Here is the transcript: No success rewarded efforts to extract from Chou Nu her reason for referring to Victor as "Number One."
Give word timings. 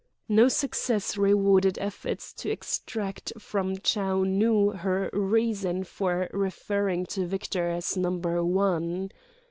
No 0.27 0.47
success 0.47 1.15
rewarded 1.15 1.77
efforts 1.77 2.33
to 2.33 2.49
extract 2.49 3.33
from 3.37 3.77
Chou 3.77 4.25
Nu 4.25 4.71
her 4.71 5.11
reason 5.13 5.83
for 5.83 6.27
referring 6.33 7.05
to 7.05 7.27
Victor 7.27 7.69
as 7.69 7.95
"Number 7.95 8.43
One." 8.43 9.11